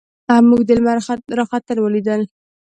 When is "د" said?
0.65-0.69